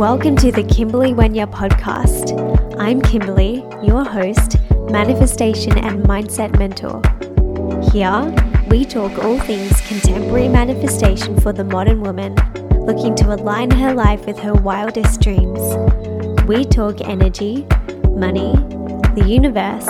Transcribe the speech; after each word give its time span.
Welcome 0.00 0.36
to 0.36 0.50
the 0.50 0.62
Kimberley 0.62 1.12
Wenya 1.12 1.46
podcast. 1.46 2.32
I'm 2.80 3.02
Kimberley, 3.02 3.56
your 3.86 4.02
host, 4.02 4.56
manifestation 4.90 5.76
and 5.76 6.02
mindset 6.04 6.58
mentor. 6.58 7.02
Here, 7.92 8.34
we 8.70 8.86
talk 8.86 9.22
all 9.22 9.38
things 9.40 9.78
contemporary 9.82 10.48
manifestation 10.48 11.38
for 11.38 11.52
the 11.52 11.64
modern 11.64 12.00
woman 12.00 12.34
looking 12.86 13.14
to 13.16 13.34
align 13.34 13.70
her 13.72 13.92
life 13.92 14.24
with 14.24 14.38
her 14.38 14.54
wildest 14.54 15.20
dreams. 15.20 15.60
We 16.46 16.64
talk 16.64 17.02
energy, 17.02 17.66
money, 18.08 18.54
the 19.16 19.24
universe, 19.26 19.86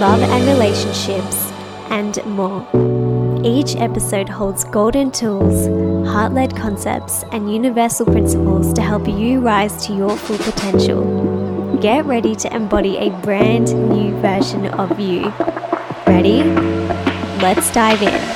love 0.00 0.22
and 0.22 0.46
relationships, 0.46 1.52
and 1.90 2.24
more. 2.24 3.05
Each 3.46 3.76
episode 3.76 4.28
holds 4.28 4.64
golden 4.64 5.12
tools, 5.12 5.68
heart 6.08 6.32
led 6.32 6.56
concepts, 6.56 7.22
and 7.30 7.52
universal 7.54 8.04
principles 8.04 8.72
to 8.72 8.82
help 8.82 9.06
you 9.06 9.38
rise 9.38 9.86
to 9.86 9.94
your 9.94 10.16
full 10.16 10.38
potential. 10.38 11.78
Get 11.80 12.04
ready 12.06 12.34
to 12.34 12.52
embody 12.52 12.96
a 12.96 13.10
brand 13.20 13.66
new 13.88 14.10
version 14.20 14.66
of 14.66 14.98
you. 14.98 15.32
Ready? 16.08 16.42
Let's 17.40 17.70
dive 17.70 18.02
in. 18.02 18.35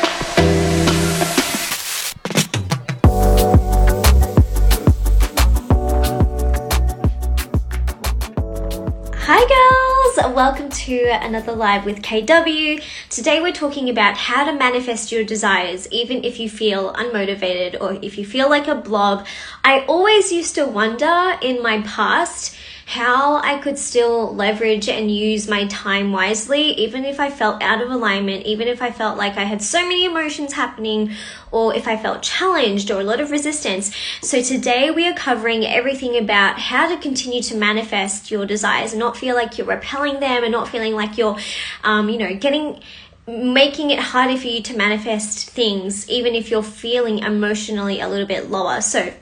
Welcome 10.40 10.70
to 10.70 11.04
another 11.20 11.52
live 11.52 11.84
with 11.84 12.00
KW. 12.00 12.82
Today 13.10 13.42
we're 13.42 13.52
talking 13.52 13.90
about 13.90 14.16
how 14.16 14.42
to 14.42 14.54
manifest 14.54 15.12
your 15.12 15.22
desires 15.22 15.86
even 15.92 16.24
if 16.24 16.40
you 16.40 16.48
feel 16.48 16.94
unmotivated 16.94 17.78
or 17.78 17.98
if 18.00 18.16
you 18.16 18.24
feel 18.24 18.48
like 18.48 18.66
a 18.66 18.74
blob. 18.74 19.26
I 19.62 19.84
always 19.84 20.32
used 20.32 20.54
to 20.54 20.64
wonder 20.64 21.36
in 21.42 21.62
my 21.62 21.82
past 21.82 22.56
how 22.90 23.36
I 23.36 23.56
could 23.58 23.78
still 23.78 24.34
leverage 24.34 24.88
and 24.88 25.14
use 25.14 25.46
my 25.46 25.64
time 25.66 26.10
wisely, 26.10 26.72
even 26.72 27.04
if 27.04 27.20
I 27.20 27.30
felt 27.30 27.62
out 27.62 27.80
of 27.80 27.88
alignment, 27.88 28.46
even 28.46 28.66
if 28.66 28.82
I 28.82 28.90
felt 28.90 29.16
like 29.16 29.36
I 29.36 29.44
had 29.44 29.62
so 29.62 29.80
many 29.82 30.04
emotions 30.04 30.54
happening, 30.54 31.12
or 31.52 31.72
if 31.72 31.86
I 31.86 31.96
felt 31.96 32.24
challenged 32.24 32.90
or 32.90 33.00
a 33.00 33.04
lot 33.04 33.20
of 33.20 33.30
resistance. 33.30 33.94
So 34.22 34.42
today 34.42 34.90
we 34.90 35.06
are 35.06 35.14
covering 35.14 35.64
everything 35.64 36.18
about 36.18 36.58
how 36.58 36.88
to 36.88 37.00
continue 37.00 37.42
to 37.42 37.54
manifest 37.54 38.32
your 38.32 38.44
desires 38.44 38.90
and 38.90 38.98
not 38.98 39.16
feel 39.16 39.36
like 39.36 39.56
you're 39.56 39.68
repelling 39.68 40.18
them 40.18 40.42
and 40.42 40.50
not 40.50 40.66
feeling 40.66 40.94
like 40.94 41.16
you're, 41.16 41.38
um, 41.84 42.08
you 42.08 42.18
know, 42.18 42.34
getting 42.34 42.82
making 43.28 43.90
it 43.90 44.00
harder 44.00 44.36
for 44.36 44.48
you 44.48 44.60
to 44.62 44.76
manifest 44.76 45.50
things, 45.50 46.10
even 46.10 46.34
if 46.34 46.50
you're 46.50 46.60
feeling 46.64 47.20
emotionally 47.20 48.00
a 48.00 48.08
little 48.08 48.26
bit 48.26 48.50
lower. 48.50 48.80
So, 48.80 49.12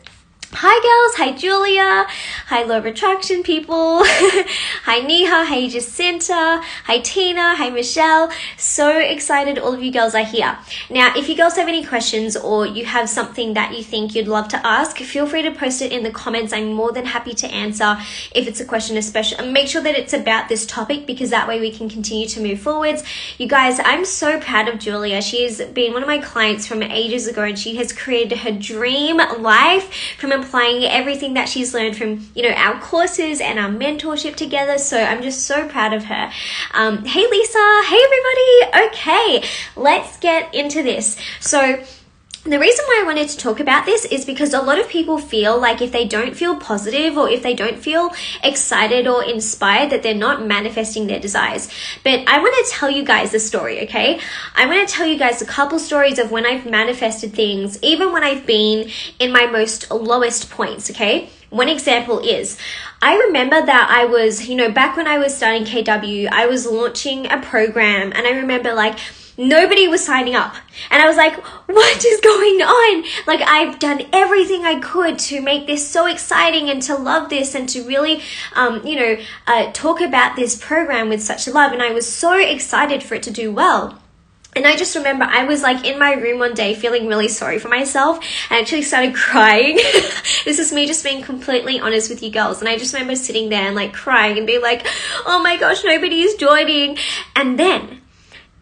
Hi 0.50 0.80
girls, 0.80 1.14
hi 1.16 1.36
Julia, 1.36 2.06
hi 2.46 2.62
Law 2.62 2.78
of 2.78 2.86
Attraction 2.86 3.42
people, 3.42 4.02
hi 4.04 5.00
Neha, 5.00 5.44
hi 5.44 5.68
Jacinta, 5.68 6.62
hi 6.84 7.00
Tina, 7.00 7.54
hi 7.54 7.68
Michelle. 7.68 8.32
So 8.56 8.98
excited 8.98 9.58
all 9.58 9.74
of 9.74 9.82
you 9.82 9.92
girls 9.92 10.14
are 10.14 10.24
here. 10.24 10.58
Now, 10.88 11.12
if 11.14 11.28
you 11.28 11.36
girls 11.36 11.56
have 11.56 11.68
any 11.68 11.84
questions 11.84 12.34
or 12.34 12.64
you 12.64 12.86
have 12.86 13.10
something 13.10 13.52
that 13.54 13.76
you 13.76 13.84
think 13.84 14.14
you'd 14.14 14.26
love 14.26 14.48
to 14.48 14.66
ask, 14.66 14.96
feel 14.96 15.26
free 15.26 15.42
to 15.42 15.50
post 15.50 15.82
it 15.82 15.92
in 15.92 16.02
the 16.02 16.10
comments. 16.10 16.54
I'm 16.54 16.72
more 16.72 16.92
than 16.92 17.04
happy 17.04 17.34
to 17.34 17.46
answer 17.48 17.98
if 18.34 18.48
it's 18.48 18.58
a 18.58 18.64
question 18.64 18.96
especially 18.96 19.50
make 19.50 19.68
sure 19.68 19.82
that 19.82 19.96
it's 19.96 20.14
about 20.14 20.48
this 20.48 20.64
topic 20.64 21.06
because 21.06 21.28
that 21.28 21.46
way 21.46 21.60
we 21.60 21.70
can 21.70 21.90
continue 21.90 22.26
to 22.26 22.40
move 22.40 22.58
forwards. 22.58 23.04
You 23.36 23.48
guys, 23.48 23.80
I'm 23.84 24.06
so 24.06 24.40
proud 24.40 24.68
of 24.68 24.78
Julia. 24.78 25.20
She's 25.20 25.60
been 25.60 25.92
one 25.92 26.02
of 26.02 26.08
my 26.08 26.18
clients 26.18 26.66
from 26.66 26.82
ages 26.82 27.26
ago 27.26 27.42
and 27.42 27.58
she 27.58 27.76
has 27.76 27.92
created 27.92 28.38
her 28.38 28.52
dream 28.52 29.18
life 29.18 30.16
from 30.16 30.37
applying 30.40 30.84
everything 30.84 31.34
that 31.34 31.48
she's 31.48 31.74
learned 31.74 31.96
from, 31.96 32.28
you 32.34 32.42
know, 32.42 32.50
our 32.50 32.80
courses 32.80 33.40
and 33.40 33.58
our 33.58 33.68
mentorship 33.70 34.36
together. 34.36 34.78
So 34.78 34.98
I'm 34.98 35.22
just 35.22 35.42
so 35.44 35.68
proud 35.68 35.92
of 35.92 36.04
her. 36.04 36.30
Um, 36.74 37.04
hey, 37.04 37.26
Lisa. 37.26 37.82
Hey, 37.86 38.00
everybody. 38.04 38.88
Okay, 38.88 39.48
let's 39.76 40.18
get 40.18 40.54
into 40.54 40.82
this. 40.82 41.18
So, 41.40 41.82
the 42.44 42.58
reason 42.58 42.84
why 42.86 43.00
I 43.02 43.04
wanted 43.04 43.28
to 43.30 43.36
talk 43.36 43.60
about 43.60 43.84
this 43.84 44.04
is 44.04 44.24
because 44.24 44.54
a 44.54 44.62
lot 44.62 44.78
of 44.78 44.88
people 44.88 45.18
feel 45.18 45.60
like 45.60 45.82
if 45.82 45.92
they 45.92 46.06
don't 46.06 46.36
feel 46.36 46.56
positive 46.56 47.18
or 47.18 47.28
if 47.28 47.42
they 47.42 47.54
don't 47.54 47.78
feel 47.78 48.10
excited 48.42 49.06
or 49.06 49.24
inspired 49.24 49.90
that 49.90 50.02
they're 50.02 50.14
not 50.14 50.46
manifesting 50.46 51.08
their 51.08 51.20
desires. 51.20 51.68
But 52.04 52.20
I 52.28 52.38
want 52.38 52.54
to 52.64 52.72
tell 52.72 52.90
you 52.90 53.04
guys 53.04 53.32
the 53.32 53.40
story, 53.40 53.82
okay? 53.82 54.20
I 54.54 54.66
want 54.66 54.88
to 54.88 54.94
tell 54.94 55.06
you 55.06 55.18
guys 55.18 55.42
a 55.42 55.46
couple 55.46 55.78
stories 55.78 56.18
of 56.18 56.30
when 56.30 56.46
I've 56.46 56.64
manifested 56.64 57.34
things, 57.34 57.82
even 57.82 58.12
when 58.12 58.22
I've 58.22 58.46
been 58.46 58.88
in 59.18 59.32
my 59.32 59.46
most 59.46 59.90
lowest 59.90 60.48
points, 60.50 60.90
okay? 60.90 61.28
One 61.50 61.68
example 61.68 62.20
is 62.20 62.58
I 63.02 63.16
remember 63.16 63.64
that 63.64 63.88
I 63.90 64.04
was, 64.04 64.48
you 64.48 64.54
know, 64.54 64.70
back 64.70 64.96
when 64.96 65.06
I 65.06 65.18
was 65.18 65.36
starting 65.36 65.64
KW, 65.64 66.28
I 66.30 66.46
was 66.46 66.66
launching 66.66 67.30
a 67.30 67.40
program 67.40 68.12
and 68.14 68.26
I 68.26 68.30
remember 68.30 68.74
like 68.74 68.98
Nobody 69.40 69.86
was 69.86 70.04
signing 70.04 70.34
up. 70.34 70.56
And 70.90 71.00
I 71.00 71.06
was 71.06 71.16
like, 71.16 71.36
what 71.68 72.04
is 72.04 72.20
going 72.20 72.60
on? 72.60 73.04
Like, 73.28 73.40
I've 73.40 73.78
done 73.78 74.02
everything 74.12 74.64
I 74.64 74.80
could 74.80 75.16
to 75.20 75.40
make 75.40 75.68
this 75.68 75.88
so 75.88 76.06
exciting 76.06 76.68
and 76.68 76.82
to 76.82 76.96
love 76.96 77.30
this 77.30 77.54
and 77.54 77.68
to 77.68 77.84
really, 77.84 78.20
um, 78.56 78.84
you 78.84 78.96
know, 78.96 79.16
uh, 79.46 79.70
talk 79.70 80.00
about 80.00 80.34
this 80.34 80.56
program 80.56 81.08
with 81.08 81.22
such 81.22 81.46
love. 81.46 81.72
And 81.72 81.80
I 81.80 81.92
was 81.92 82.10
so 82.12 82.36
excited 82.36 83.04
for 83.04 83.14
it 83.14 83.22
to 83.22 83.30
do 83.30 83.52
well. 83.52 84.00
And 84.56 84.66
I 84.66 84.74
just 84.74 84.96
remember 84.96 85.24
I 85.24 85.44
was 85.44 85.62
like 85.62 85.84
in 85.84 86.00
my 86.00 86.14
room 86.14 86.40
one 86.40 86.54
day 86.54 86.74
feeling 86.74 87.06
really 87.06 87.28
sorry 87.28 87.60
for 87.60 87.68
myself. 87.68 88.18
I 88.50 88.58
actually 88.58 88.82
started 88.82 89.14
crying. 89.14 89.76
this 89.76 90.58
is 90.58 90.72
me 90.72 90.84
just 90.88 91.04
being 91.04 91.22
completely 91.22 91.78
honest 91.78 92.10
with 92.10 92.24
you 92.24 92.30
girls. 92.30 92.58
And 92.58 92.68
I 92.68 92.76
just 92.76 92.92
remember 92.92 93.14
sitting 93.14 93.50
there 93.50 93.68
and 93.68 93.76
like 93.76 93.92
crying 93.92 94.36
and 94.36 94.48
being 94.48 94.62
like, 94.62 94.84
oh 95.26 95.40
my 95.40 95.56
gosh, 95.58 95.84
nobody 95.84 96.22
is 96.22 96.34
joining. 96.34 96.98
And 97.36 97.56
then 97.56 98.00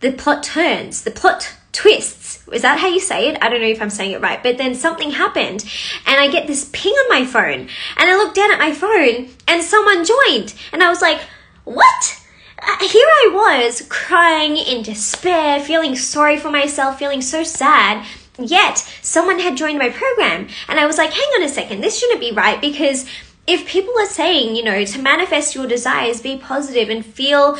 the 0.00 0.12
plot 0.12 0.42
turns, 0.42 1.02
the 1.02 1.10
plot 1.10 1.54
twists. 1.72 2.46
Is 2.52 2.62
that 2.62 2.78
how 2.78 2.88
you 2.88 3.00
say 3.00 3.28
it? 3.28 3.38
I 3.42 3.48
don't 3.48 3.60
know 3.60 3.66
if 3.66 3.82
I'm 3.82 3.90
saying 3.90 4.12
it 4.12 4.20
right. 4.20 4.42
But 4.42 4.58
then 4.58 4.74
something 4.74 5.10
happened 5.10 5.64
and 6.06 6.20
I 6.20 6.28
get 6.28 6.46
this 6.46 6.70
ping 6.72 6.92
on 6.92 7.08
my 7.08 7.26
phone 7.26 7.68
and 7.96 8.10
I 8.10 8.16
look 8.16 8.34
down 8.34 8.52
at 8.52 8.58
my 8.58 8.72
phone 8.72 9.28
and 9.48 9.62
someone 9.62 10.04
joined 10.04 10.54
and 10.72 10.82
I 10.82 10.88
was 10.88 11.02
like, 11.02 11.20
what? 11.64 12.22
Uh, 12.62 12.88
here 12.88 13.06
I 13.06 13.30
was 13.32 13.86
crying 13.90 14.56
in 14.56 14.82
despair, 14.82 15.60
feeling 15.60 15.96
sorry 15.96 16.38
for 16.38 16.50
myself, 16.50 16.98
feeling 16.98 17.20
so 17.20 17.42
sad. 17.42 18.06
Yet 18.38 18.78
someone 19.02 19.38
had 19.38 19.56
joined 19.56 19.78
my 19.78 19.90
program 19.90 20.48
and 20.68 20.80
I 20.80 20.86
was 20.86 20.98
like, 20.98 21.12
hang 21.12 21.28
on 21.36 21.42
a 21.42 21.48
second, 21.48 21.80
this 21.80 21.98
shouldn't 21.98 22.20
be 22.20 22.32
right 22.32 22.60
because 22.60 23.06
if 23.46 23.66
people 23.66 23.94
are 23.98 24.06
saying, 24.06 24.56
you 24.56 24.64
know, 24.64 24.84
to 24.84 24.98
manifest 25.00 25.54
your 25.54 25.66
desires, 25.66 26.20
be 26.20 26.36
positive 26.36 26.88
and 26.88 27.04
feel 27.04 27.56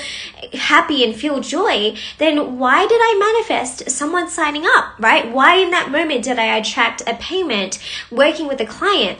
happy 0.53 1.05
and 1.05 1.15
feel 1.15 1.41
joy, 1.41 1.97
then 2.19 2.59
why 2.59 2.87
did 2.87 3.01
I 3.01 3.35
manifest 3.49 3.91
someone 3.91 4.29
signing 4.29 4.65
up, 4.67 4.99
right? 4.99 5.31
Why 5.31 5.57
in 5.57 5.71
that 5.71 5.91
moment 5.91 6.25
did 6.25 6.39
I 6.39 6.57
attract 6.57 7.03
a 7.07 7.15
payment 7.15 7.79
working 8.11 8.49
with 8.49 8.61
a 8.61 8.67
client? 8.67 9.19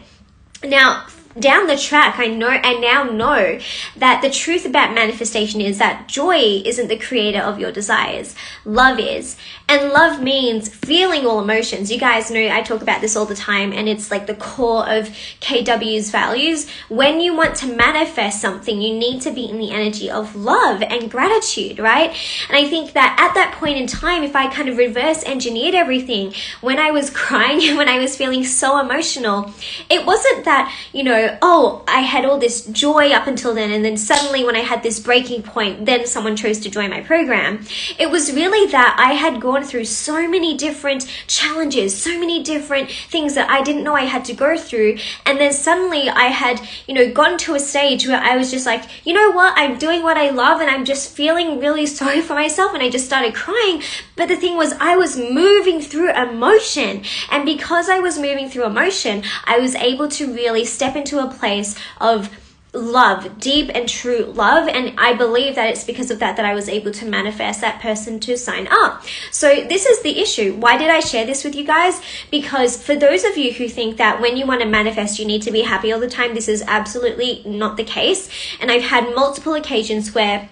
Now, 0.65 1.07
down 1.39 1.67
the 1.67 1.77
track, 1.77 2.19
I 2.19 2.29
know, 2.29 2.49
I 2.49 2.75
now 2.81 3.05
know 3.05 3.59
that 3.97 4.23
the 4.23 4.31
truth 4.31 4.65
about 4.65 4.95
manifestation 4.95 5.61
is 5.61 5.79
that 5.79 6.09
joy 6.09 6.63
isn't 6.65 6.89
the 6.89 6.97
creator 6.97 7.41
of 7.41 7.61
your 7.61 7.71
desires. 7.71 8.35
Love 8.65 8.99
is. 8.99 9.37
And 9.69 9.91
love 9.91 10.23
means 10.23 10.69
feeling 10.69 11.27
all 11.27 11.41
emotions. 11.41 11.91
You 11.91 11.99
guys 11.99 12.31
know 12.31 12.41
I 12.41 12.63
talk 12.63 12.83
about 12.83 13.01
this 13.01 13.17
all 13.17 13.27
the 13.27 13.35
time 13.35 13.73
and 13.73 13.89
it's 13.89 14.13
like 14.13 14.29
the 14.29 14.35
core 14.35 14.89
of 14.89 15.09
KW's 15.41 16.11
values. 16.11 16.71
When 16.89 17.21
you 17.21 17.35
want 17.35 17.57
to 17.57 17.67
manifest 17.67 18.41
something, 18.41 18.81
you 18.81 18.97
need 18.97 19.23
to 19.23 19.33
be 19.33 19.45
in 19.45 19.59
the 19.59 19.73
energy 19.73 20.09
of 20.09 20.37
love 20.37 20.83
and 20.83 21.11
gratitude, 21.11 21.81
right? 21.81 22.11
And 22.49 22.57
I 22.57 22.69
think 22.69 22.93
that 22.93 23.17
at 23.19 23.35
that 23.35 23.57
point 23.59 23.77
in 23.77 23.89
time, 23.89 24.23
if 24.23 24.37
I 24.37 24.49
kind 24.49 24.69
of 24.69 24.77
reverse 24.77 25.25
engineered 25.25 25.75
everything, 25.75 26.33
when 26.61 26.79
I 26.79 26.93
was 26.93 27.11
crying, 27.27 27.77
when 27.77 27.89
I 27.89 27.99
was 27.99 28.17
feeling 28.17 28.45
so 28.45 28.79
emotional, 28.79 29.53
it 29.91 30.07
wasn't 30.07 30.45
that, 30.45 30.73
you 30.93 31.03
know, 31.03 31.37
oh, 31.43 31.85
I 31.89 32.01
had 32.03 32.25
all 32.25 32.39
this 32.39 32.67
joy 32.67 33.11
up 33.11 33.27
until 33.27 33.53
then, 33.53 33.73
and 33.73 33.85
then 33.85 33.97
suddenly 33.97 34.45
when 34.45 34.55
I 34.55 34.61
had 34.61 34.85
this 34.85 35.01
breaking 35.01 35.43
point, 35.43 35.87
then 35.87 36.07
someone 36.07 36.37
chose 36.37 36.61
to 36.61 36.71
join 36.71 36.91
my 36.91 37.01
program. 37.01 37.65
It 37.99 38.13
was 38.13 38.33
really 38.33 38.71
that 38.71 38.97
I 38.97 39.15
had 39.15 39.41
gone 39.41 39.56
through 39.65 39.85
so 39.85 40.29
many 40.29 40.57
different 40.57 41.07
challenges, 41.27 41.97
so 41.97 42.19
many 42.19 42.43
different 42.43 42.91
things 42.91 43.35
that 43.35 43.49
I 43.49 43.63
didn't 43.63 43.85
know 43.85 43.95
I 43.95 44.03
had 44.03 44.25
to 44.27 44.35
go 44.35 44.57
through, 44.57 44.99
and 45.25 45.39
then 45.39 45.53
suddenly 45.53 46.09
I 46.09 46.25
had, 46.25 46.61
you 46.87 46.95
know, 46.95 47.13
gotten 47.13 47.39
to 47.39 47.55
a 47.55 47.61
stage 47.61 48.07
where 48.07 48.21
I 48.21 48.37
was 48.37 48.51
just 48.51 48.67
like, 48.67 48.85
you 49.07 49.15
know 49.15 49.33
what, 49.33 49.55
I'm 49.57 49.79
doing 49.79 50.03
what 50.03 50.17
I 50.17 50.31
love, 50.31 50.61
and 50.61 50.71
I'm 50.71 50.85
just 50.85 51.15
feeling 51.15 51.59
really 51.61 51.87
sorry 52.01 52.21
for 52.21 52.35
myself, 52.35 52.75
and 52.75 52.83
I 52.83 52.91
just 52.91 53.07
started 53.07 53.35
crying. 53.35 53.83
But 54.17 54.29
the 54.29 54.37
thing 54.37 54.57
was, 54.57 54.73
I 54.75 54.97
was 54.97 55.17
moving 55.17 55.81
through 55.81 56.13
emotion, 56.15 57.03
and 57.31 57.45
because 57.45 57.89
I 57.89 58.01
was 58.01 58.19
moving 58.19 58.49
through 58.49 58.67
emotion, 58.67 59.23
I 59.45 59.59
was 59.59 59.75
able 59.75 60.09
to 60.09 60.33
really 60.33 60.65
step 60.65 60.97
into 60.97 61.19
a 61.19 61.31
place 61.31 61.77
of 62.01 62.31
love, 62.77 63.41
deep 63.41 63.71
and 63.75 63.89
true 63.89 64.25
love. 64.25 64.69
And 64.69 64.99
I 64.99 65.15
believe 65.15 65.55
that 65.55 65.71
it's 65.71 65.85
because 65.85 66.11
of 66.11 66.19
that 66.21 66.37
that 66.37 66.45
I 66.45 66.55
was 66.55 66.69
able 66.69 66.93
to 66.93 67.07
manifest 67.07 67.61
that 67.61 67.81
person 67.81 68.21
to 68.21 68.37
sign 68.37 68.69
up. 68.71 69.05
So 69.31 69.65
this 69.65 69.87
is 69.87 70.03
the 70.03 70.21
issue. 70.21 70.55
Why 70.55 70.77
did 70.77 70.91
I 70.91 71.01
share 71.01 71.27
this 71.27 71.45
with 71.45 71.55
you 71.55 71.65
guys? 71.65 72.01
Because 72.31 72.83
for 72.83 72.95
those 72.95 73.25
of 73.25 73.37
you 73.37 73.53
who 73.53 73.69
think 73.69 73.97
that 73.97 74.21
when 74.21 74.37
you 74.37 74.47
want 74.47 74.61
to 74.61 74.67
manifest, 74.69 75.19
you 75.19 75.25
need 75.25 75.43
to 75.43 75.51
be 75.51 75.63
happy 75.63 75.93
all 75.93 76.01
the 76.01 76.09
time, 76.09 76.35
this 76.35 76.49
is 76.49 76.63
absolutely 76.67 77.43
not 77.47 77.77
the 77.77 77.85
case. 77.85 78.29
And 78.61 78.71
I've 78.71 78.83
had 78.83 79.15
multiple 79.15 79.55
occasions 79.55 80.15
where 80.15 80.49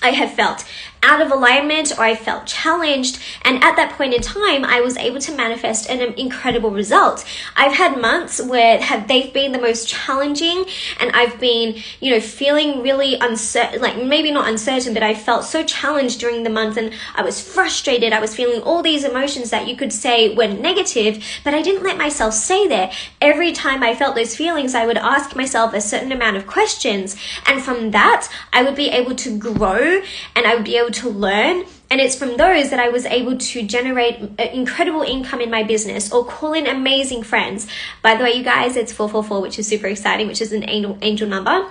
I 0.00 0.10
have 0.10 0.32
felt 0.32 0.64
out 1.02 1.20
of 1.20 1.30
alignment 1.30 1.92
or 1.96 2.02
I 2.02 2.14
felt 2.14 2.46
challenged. 2.46 3.18
And 3.42 3.62
at 3.62 3.76
that 3.76 3.92
point 3.92 4.14
in 4.14 4.20
time, 4.20 4.64
I 4.64 4.80
was 4.80 4.96
able 4.96 5.20
to 5.20 5.34
manifest 5.34 5.88
an 5.88 6.00
incredible 6.14 6.70
result. 6.70 7.24
I've 7.56 7.72
had 7.72 8.00
months 8.00 8.42
where 8.42 8.80
have 8.80 9.08
they've 9.08 9.32
been 9.32 9.52
the 9.52 9.60
most 9.60 9.88
challenging 9.88 10.64
and 11.00 11.10
I've 11.12 11.38
been, 11.40 11.76
you 12.00 12.10
know, 12.10 12.20
feeling 12.20 12.82
really 12.82 13.14
uncertain, 13.14 13.80
like 13.80 14.02
maybe 14.02 14.30
not 14.30 14.48
uncertain, 14.48 14.94
but 14.94 15.02
I 15.02 15.14
felt 15.14 15.44
so 15.44 15.64
challenged 15.64 16.20
during 16.20 16.42
the 16.42 16.50
month 16.50 16.76
and 16.76 16.92
I 17.14 17.22
was 17.22 17.40
frustrated. 17.40 18.12
I 18.12 18.20
was 18.20 18.34
feeling 18.34 18.62
all 18.62 18.82
these 18.82 19.04
emotions 19.04 19.50
that 19.50 19.68
you 19.68 19.76
could 19.76 19.92
say 19.92 20.34
were 20.34 20.48
negative, 20.48 21.24
but 21.44 21.54
I 21.54 21.62
didn't 21.62 21.84
let 21.84 21.96
myself 21.96 22.34
stay 22.34 22.66
there. 22.66 22.90
Every 23.20 23.52
time 23.52 23.82
I 23.82 23.94
felt 23.94 24.16
those 24.16 24.36
feelings, 24.36 24.74
I 24.74 24.86
would 24.86 24.98
ask 24.98 25.34
myself 25.36 25.74
a 25.74 25.80
certain 25.80 26.12
amount 26.12 26.36
of 26.36 26.46
questions. 26.46 27.16
And 27.46 27.62
from 27.62 27.90
that, 27.92 28.28
I 28.52 28.62
would 28.62 28.74
be 28.74 28.88
able 28.88 29.14
to 29.16 29.36
grow 29.38 30.00
and 30.34 30.46
I 30.46 30.54
would 30.54 30.64
be 30.64 30.76
able 30.76 30.87
able 30.88 30.94
to 31.00 31.10
learn. 31.10 31.64
And 31.90 32.00
it's 32.00 32.16
from 32.16 32.36
those 32.36 32.70
that 32.70 32.80
I 32.80 32.88
was 32.88 33.06
able 33.06 33.38
to 33.38 33.62
generate 33.62 34.20
uh, 34.38 34.44
incredible 34.52 35.02
income 35.02 35.40
in 35.40 35.50
my 35.50 35.62
business 35.62 36.12
or 36.12 36.24
call 36.24 36.52
in 36.52 36.66
amazing 36.66 37.22
friends. 37.22 37.66
By 38.02 38.16
the 38.16 38.24
way, 38.24 38.32
you 38.34 38.42
guys, 38.42 38.76
it's 38.76 38.92
444, 38.92 39.40
which 39.40 39.58
is 39.58 39.66
super 39.66 39.86
exciting, 39.86 40.26
which 40.26 40.40
is 40.40 40.52
an 40.52 40.68
angel, 40.68 40.98
angel 41.00 41.28
number. 41.28 41.70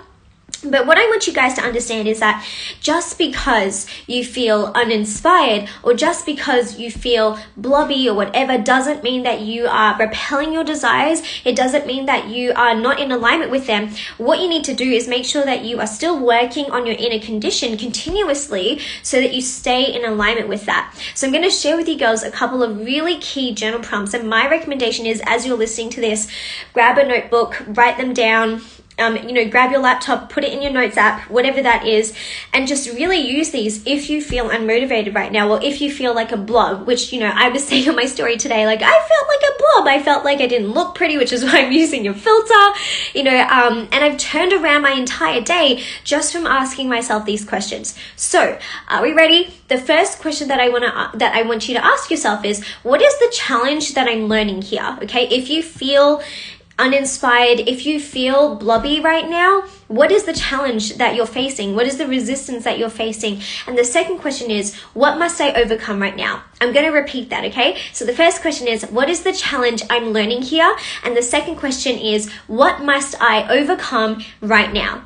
But 0.64 0.86
what 0.86 0.98
I 0.98 1.04
want 1.04 1.26
you 1.26 1.32
guys 1.32 1.54
to 1.54 1.62
understand 1.62 2.08
is 2.08 2.18
that 2.18 2.44
just 2.80 3.16
because 3.16 3.86
you 4.08 4.24
feel 4.24 4.72
uninspired 4.74 5.68
or 5.84 5.94
just 5.94 6.26
because 6.26 6.80
you 6.80 6.90
feel 6.90 7.38
blobby 7.56 8.08
or 8.08 8.14
whatever 8.14 8.58
doesn't 8.58 9.04
mean 9.04 9.22
that 9.22 9.40
you 9.40 9.66
are 9.66 9.96
repelling 9.96 10.52
your 10.52 10.64
desires. 10.64 11.22
It 11.44 11.54
doesn't 11.54 11.86
mean 11.86 12.06
that 12.06 12.28
you 12.28 12.52
are 12.56 12.74
not 12.74 12.98
in 12.98 13.12
alignment 13.12 13.52
with 13.52 13.68
them. 13.68 13.90
What 14.16 14.40
you 14.40 14.48
need 14.48 14.64
to 14.64 14.74
do 14.74 14.90
is 14.90 15.06
make 15.06 15.24
sure 15.24 15.44
that 15.44 15.64
you 15.64 15.78
are 15.78 15.86
still 15.86 16.18
working 16.18 16.70
on 16.72 16.86
your 16.86 16.96
inner 16.96 17.24
condition 17.24 17.76
continuously 17.76 18.80
so 19.04 19.20
that 19.20 19.34
you 19.34 19.42
stay 19.42 19.84
in 19.84 20.04
alignment 20.04 20.48
with 20.48 20.66
that. 20.66 20.92
So 21.14 21.26
I'm 21.26 21.32
going 21.32 21.44
to 21.44 21.50
share 21.50 21.76
with 21.76 21.88
you 21.88 21.96
girls 21.96 22.24
a 22.24 22.32
couple 22.32 22.64
of 22.64 22.78
really 22.84 23.18
key 23.18 23.54
journal 23.54 23.80
prompts. 23.80 24.12
And 24.12 24.28
my 24.28 24.50
recommendation 24.50 25.06
is 25.06 25.22
as 25.24 25.46
you're 25.46 25.56
listening 25.56 25.90
to 25.90 26.00
this, 26.00 26.26
grab 26.72 26.98
a 26.98 27.06
notebook, 27.06 27.62
write 27.68 27.96
them 27.96 28.12
down 28.12 28.62
um, 28.98 29.16
you 29.16 29.32
know, 29.32 29.48
grab 29.48 29.70
your 29.70 29.80
laptop, 29.80 30.30
put 30.30 30.44
it 30.44 30.52
in 30.52 30.62
your 30.62 30.72
notes 30.72 30.96
app, 30.96 31.30
whatever 31.30 31.62
that 31.62 31.86
is, 31.86 32.14
and 32.52 32.66
just 32.66 32.88
really 32.88 33.18
use 33.18 33.50
these 33.50 33.86
if 33.86 34.10
you 34.10 34.22
feel 34.22 34.48
unmotivated 34.50 35.14
right 35.14 35.32
now, 35.32 35.50
or 35.50 35.62
if 35.62 35.80
you 35.80 35.90
feel 35.90 36.14
like 36.14 36.32
a 36.32 36.36
blob, 36.36 36.86
which, 36.86 37.12
you 37.12 37.20
know, 37.20 37.32
I 37.34 37.48
was 37.48 37.64
saying 37.68 37.88
on 37.88 37.96
my 37.96 38.06
story 38.06 38.36
today, 38.36 38.66
like, 38.66 38.82
I 38.82 38.90
felt 38.90 39.28
like 39.28 39.50
a 39.50 39.58
blob. 39.58 39.86
I 39.86 40.02
felt 40.02 40.24
like 40.24 40.40
I 40.40 40.46
didn't 40.46 40.72
look 40.72 40.94
pretty, 40.94 41.16
which 41.16 41.32
is 41.32 41.44
why 41.46 41.64
I'm 41.64 41.72
using 41.72 42.04
your 42.04 42.14
filter, 42.14 42.78
you 43.14 43.22
know, 43.22 43.38
um, 43.48 43.88
and 43.92 44.04
I've 44.04 44.18
turned 44.18 44.52
around 44.52 44.82
my 44.82 44.92
entire 44.92 45.40
day 45.40 45.82
just 46.04 46.32
from 46.32 46.46
asking 46.46 46.88
myself 46.88 47.24
these 47.24 47.44
questions. 47.44 47.94
So, 48.16 48.58
are 48.88 49.02
we 49.02 49.12
ready? 49.12 49.54
The 49.68 49.78
first 49.78 50.20
question 50.20 50.48
that 50.48 50.60
I 50.60 50.68
want 50.68 50.84
to, 50.84 50.98
uh, 50.98 51.10
that 51.16 51.34
I 51.34 51.42
want 51.42 51.68
you 51.68 51.74
to 51.74 51.84
ask 51.84 52.10
yourself 52.10 52.44
is, 52.44 52.64
what 52.82 53.02
is 53.02 53.16
the 53.18 53.30
challenge 53.32 53.94
that 53.94 54.08
I'm 54.08 54.26
learning 54.26 54.62
here? 54.62 54.98
Okay. 55.02 55.28
If 55.28 55.48
you 55.48 55.62
feel 55.62 56.22
uninspired, 56.78 57.60
if 57.60 57.84
you 57.84 58.00
feel 58.00 58.54
blobby 58.54 59.00
right 59.00 59.28
now, 59.28 59.62
what 59.88 60.12
is 60.12 60.24
the 60.24 60.32
challenge 60.32 60.96
that 60.96 61.14
you're 61.14 61.26
facing? 61.26 61.74
What 61.74 61.86
is 61.86 61.96
the 61.96 62.06
resistance 62.06 62.64
that 62.64 62.78
you're 62.78 62.90
facing? 62.90 63.40
And 63.66 63.76
the 63.76 63.84
second 63.84 64.18
question 64.18 64.50
is, 64.50 64.74
what 64.94 65.18
must 65.18 65.40
I 65.40 65.52
overcome 65.52 66.00
right 66.00 66.16
now? 66.16 66.42
I'm 66.60 66.72
going 66.72 66.84
to 66.84 66.92
repeat 66.92 67.30
that, 67.30 67.44
okay? 67.46 67.78
So 67.92 68.04
the 68.04 68.12
first 68.12 68.42
question 68.42 68.68
is, 68.68 68.84
what 68.84 69.08
is 69.08 69.22
the 69.22 69.32
challenge 69.32 69.82
I'm 69.90 70.10
learning 70.10 70.42
here? 70.42 70.76
And 71.04 71.16
the 71.16 71.22
second 71.22 71.56
question 71.56 71.98
is, 71.98 72.30
what 72.46 72.82
must 72.82 73.20
I 73.20 73.48
overcome 73.48 74.22
right 74.40 74.72
now? 74.72 75.04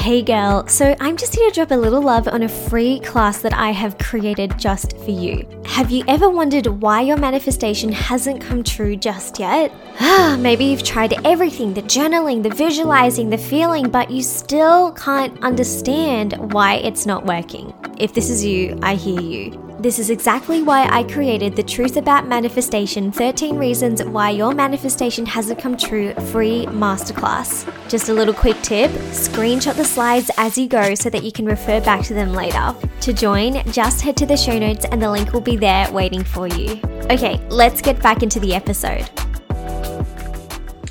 Hey 0.00 0.22
girl, 0.22 0.66
so 0.66 0.96
I'm 0.98 1.18
just 1.18 1.34
here 1.36 1.50
to 1.50 1.54
drop 1.54 1.72
a 1.72 1.74
little 1.74 2.00
love 2.00 2.26
on 2.26 2.42
a 2.42 2.48
free 2.48 3.00
class 3.00 3.42
that 3.42 3.52
I 3.52 3.70
have 3.72 3.98
created 3.98 4.58
just 4.58 4.96
for 4.96 5.10
you. 5.10 5.46
Have 5.66 5.90
you 5.90 6.04
ever 6.08 6.30
wondered 6.30 6.66
why 6.66 7.02
your 7.02 7.18
manifestation 7.18 7.92
hasn't 7.92 8.40
come 8.40 8.64
true 8.64 8.96
just 8.96 9.38
yet? 9.38 9.70
Ah, 10.00 10.38
maybe 10.40 10.64
you've 10.64 10.84
tried 10.84 11.14
everything 11.26 11.74
the 11.74 11.82
journaling, 11.82 12.42
the 12.42 12.48
visualizing, 12.48 13.28
the 13.28 13.36
feeling, 13.36 13.90
but 13.90 14.10
you 14.10 14.22
still 14.22 14.92
can't 14.92 15.38
understand 15.44 16.32
why 16.54 16.76
it's 16.76 17.04
not 17.04 17.26
working. 17.26 17.74
If 17.98 18.14
this 18.14 18.30
is 18.30 18.42
you, 18.42 18.78
I 18.82 18.94
hear 18.94 19.20
you. 19.20 19.69
This 19.80 19.98
is 19.98 20.10
exactly 20.10 20.62
why 20.62 20.86
I 20.90 21.04
created 21.04 21.56
the 21.56 21.62
Truth 21.62 21.96
About 21.96 22.28
Manifestation 22.28 23.10
13 23.10 23.56
Reasons 23.56 24.04
Why 24.04 24.28
Your 24.28 24.54
Manifestation 24.54 25.24
Hasn't 25.24 25.58
Come 25.58 25.74
True 25.74 26.12
free 26.32 26.66
masterclass. 26.66 27.64
Just 27.88 28.10
a 28.10 28.12
little 28.12 28.34
quick 28.34 28.60
tip 28.60 28.90
screenshot 28.90 29.76
the 29.76 29.84
slides 29.86 30.30
as 30.36 30.58
you 30.58 30.68
go 30.68 30.94
so 30.94 31.08
that 31.08 31.24
you 31.24 31.32
can 31.32 31.46
refer 31.46 31.80
back 31.80 32.02
to 32.04 32.12
them 32.12 32.34
later. 32.34 32.76
To 33.00 33.12
join, 33.14 33.64
just 33.72 34.02
head 34.02 34.18
to 34.18 34.26
the 34.26 34.36
show 34.36 34.58
notes 34.58 34.84
and 34.84 35.00
the 35.00 35.10
link 35.10 35.32
will 35.32 35.40
be 35.40 35.56
there 35.56 35.90
waiting 35.90 36.24
for 36.24 36.46
you. 36.46 36.78
Okay, 37.10 37.40
let's 37.48 37.80
get 37.80 38.02
back 38.02 38.22
into 38.22 38.38
the 38.38 38.54
episode. 38.54 39.08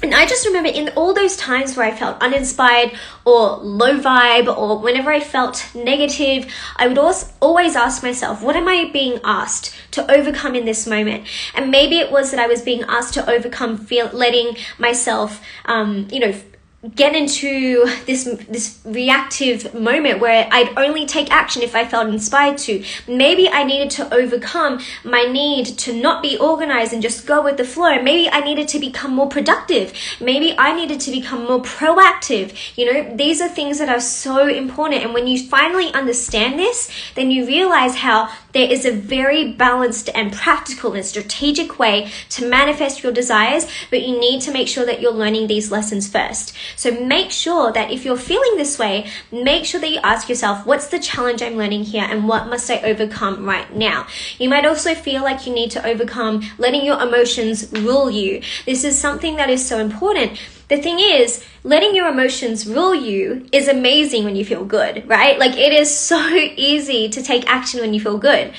And 0.01 0.15
I 0.15 0.25
just 0.25 0.45
remember 0.45 0.69
in 0.69 0.89
all 0.95 1.13
those 1.13 1.35
times 1.35 1.75
where 1.75 1.85
I 1.85 1.95
felt 1.95 2.21
uninspired 2.21 2.91
or 3.25 3.57
low 3.57 3.99
vibe 3.99 4.47
or 4.47 4.79
whenever 4.79 5.11
I 5.11 5.19
felt 5.19 5.69
negative, 5.75 6.51
I 6.77 6.87
would 6.87 6.97
always 6.97 7.75
ask 7.75 8.01
myself, 8.01 8.41
what 8.41 8.55
am 8.55 8.67
I 8.67 8.89
being 8.93 9.19
asked 9.25 9.75
to 9.91 10.09
overcome 10.09 10.55
in 10.55 10.63
this 10.63 10.87
moment? 10.87 11.27
And 11.53 11.69
maybe 11.69 11.97
it 11.97 12.11
was 12.11 12.31
that 12.31 12.39
I 12.39 12.47
was 12.47 12.61
being 12.61 12.83
asked 12.83 13.13
to 13.15 13.29
overcome 13.29 13.77
feel, 13.77 14.07
letting 14.13 14.55
myself, 14.77 15.41
um, 15.65 16.07
you 16.11 16.21
know, 16.21 16.33
get 16.95 17.13
into 17.13 17.85
this 18.05 18.23
this 18.47 18.79
reactive 18.85 19.73
moment 19.73 20.19
where 20.19 20.47
I'd 20.49 20.77
only 20.77 21.05
take 21.05 21.29
action 21.29 21.61
if 21.61 21.75
I 21.75 21.85
felt 21.85 22.07
inspired 22.07 22.57
to. 22.59 22.83
Maybe 23.05 23.49
I 23.49 23.65
needed 23.65 23.89
to 23.91 24.13
overcome 24.13 24.79
my 25.03 25.23
need 25.23 25.65
to 25.79 25.93
not 25.93 26.23
be 26.23 26.37
organized 26.37 26.93
and 26.93 27.01
just 27.01 27.27
go 27.27 27.43
with 27.43 27.57
the 27.57 27.65
flow. 27.65 28.01
Maybe 28.01 28.29
I 28.29 28.39
needed 28.39 28.69
to 28.69 28.79
become 28.79 29.13
more 29.13 29.27
productive. 29.27 29.93
Maybe 30.21 30.55
I 30.57 30.73
needed 30.73 31.01
to 31.01 31.11
become 31.11 31.43
more 31.43 31.61
proactive. 31.61 32.55
You 32.77 32.93
know, 32.93 33.15
these 33.15 33.41
are 33.41 33.49
things 33.49 33.79
that 33.79 33.89
are 33.89 33.99
so 33.99 34.47
important 34.47 35.03
and 35.03 35.13
when 35.13 35.27
you 35.27 35.49
finally 35.49 35.93
understand 35.93 36.57
this, 36.57 36.89
then 37.15 37.29
you 37.29 37.45
realize 37.45 37.95
how 37.95 38.29
there 38.53 38.71
is 38.71 38.85
a 38.85 38.91
very 38.91 39.51
balanced 39.51 40.09
and 40.15 40.33
practical 40.33 40.93
and 40.93 41.05
strategic 41.05 41.77
way 41.77 42.09
to 42.29 42.47
manifest 42.47 43.03
your 43.03 43.11
desires, 43.11 43.67
but 43.89 44.01
you 44.01 44.19
need 44.19 44.41
to 44.41 44.51
make 44.51 44.67
sure 44.67 44.85
that 44.85 45.01
you're 45.01 45.11
learning 45.11 45.47
these 45.47 45.71
lessons 45.71 46.07
first. 46.07 46.55
So 46.75 46.91
make 46.91 47.31
sure 47.31 47.71
that 47.71 47.91
if 47.91 48.05
you're 48.05 48.17
feeling 48.17 48.57
this 48.57 48.77
way, 48.79 49.09
make 49.31 49.65
sure 49.65 49.81
that 49.81 49.91
you 49.91 49.99
ask 50.03 50.29
yourself, 50.29 50.65
what's 50.65 50.87
the 50.87 50.99
challenge 50.99 51.41
I'm 51.41 51.55
learning 51.55 51.83
here 51.83 52.05
and 52.07 52.27
what 52.27 52.47
must 52.47 52.69
I 52.69 52.79
overcome 52.81 53.45
right 53.45 53.73
now? 53.75 54.07
You 54.37 54.49
might 54.49 54.65
also 54.65 54.95
feel 54.95 55.23
like 55.23 55.45
you 55.45 55.53
need 55.53 55.71
to 55.71 55.85
overcome 55.85 56.43
letting 56.57 56.85
your 56.85 57.01
emotions 57.01 57.71
rule 57.71 58.09
you. 58.09 58.41
This 58.65 58.83
is 58.83 58.97
something 58.97 59.35
that 59.35 59.49
is 59.49 59.65
so 59.65 59.79
important. 59.79 60.39
The 60.69 60.77
thing 60.77 60.99
is, 60.99 61.43
letting 61.63 61.95
your 61.95 62.07
emotions 62.07 62.67
rule 62.67 62.93
you 62.93 63.47
is 63.51 63.67
amazing 63.67 64.23
when 64.23 64.35
you 64.35 64.45
feel 64.45 64.63
good, 64.63 65.07
right? 65.09 65.39
Like 65.39 65.57
it 65.57 65.73
is 65.73 65.93
so 65.93 66.27
easy 66.55 67.09
to 67.09 67.23
take 67.23 67.49
action 67.49 67.81
when 67.81 67.93
you 67.93 67.99
feel 67.99 68.17
good. 68.17 68.53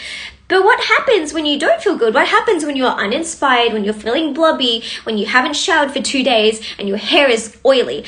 But 0.51 0.65
what 0.65 0.81
happens 0.81 1.33
when 1.33 1.47
you 1.47 1.59
don't 1.59 1.81
feel 1.81 1.97
good? 1.97 2.13
What 2.13 2.27
happens 2.27 2.65
when 2.65 2.77
you're 2.77 2.89
uninspired, 2.89 3.73
when 3.73 3.85
you're 3.85 3.95
feeling 3.95 4.35
blobby, 4.35 4.83
when 5.05 5.17
you 5.17 5.27
haven't 5.27 5.55
showered 5.55 5.93
for 5.93 6.03
two 6.03 6.25
days 6.25 6.61
and 6.77 6.89
your 6.89 6.97
hair 6.97 7.31
is 7.31 7.57
oily? 7.65 8.05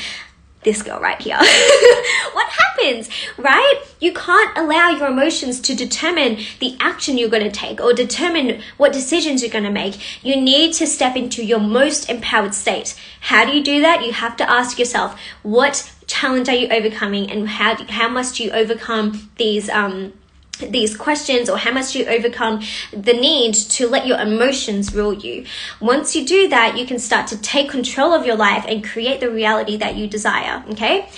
This 0.64 0.82
girl 0.82 1.00
right 1.00 1.20
here. 1.20 1.37
what 2.32 2.49
happens, 2.49 3.08
right? 3.38 3.82
You 4.00 4.12
can't 4.12 4.56
allow 4.58 4.90
your 4.90 5.08
emotions 5.08 5.61
to 5.61 5.75
determine 5.75 6.38
the 6.58 6.76
action 6.80 7.16
you're 7.16 7.28
going 7.28 7.49
to 7.49 7.50
take 7.50 7.80
or 7.80 7.92
determine 7.92 8.61
what 8.76 8.92
decisions 8.92 9.42
you're 9.42 9.50
going 9.50 9.64
to 9.64 9.70
make. 9.70 10.25
You 10.25 10.40
need 10.40 10.72
to 10.75 10.87
step 10.87 11.16
into 11.16 11.44
your 11.44 11.61
most 11.61 12.11
empowered 12.11 12.54
state. 12.54 13.00
How 13.20 13.44
do 13.44 13.56
you 13.56 13.62
do 13.62 13.80
that? 13.82 14.04
You 14.04 14.12
have 14.12 14.37
to 14.38 14.50
ask 14.50 14.80
yourself, 14.80 15.18
what 15.42 15.92
challenge 16.08 16.49
are 16.49 16.56
you 16.56 16.68
overcoming 16.68 17.30
and 17.30 17.49
how, 17.49 17.76
how 17.84 18.08
must 18.08 18.40
you 18.40 18.50
overcome 18.50 19.30
these, 19.37 19.68
um, 19.68 20.12
these 20.61 20.97
questions 20.97 21.49
or 21.49 21.59
how 21.59 21.73
much 21.73 21.94
you 21.94 22.06
overcome 22.06 22.62
the 22.92 23.12
need 23.12 23.54
to 23.54 23.88
let 23.88 24.06
your 24.06 24.18
emotions 24.18 24.94
rule 24.94 25.14
you. 25.14 25.44
Once 25.80 26.14
you 26.14 26.25
do 26.25 26.49
that, 26.49 26.78
you 26.78 26.87
can 26.87 26.99
start 26.99 27.26
to 27.28 27.40
take 27.40 27.71
control 27.71 28.12
of 28.12 28.26
your 28.26 28.37
life 28.37 28.64
and 28.68 28.85
create 28.85 29.21
the 29.21 29.30
reality 29.30 29.76
that 29.76 29.97
you 29.97 30.06
desire. 30.06 30.64
Okay. 30.71 31.09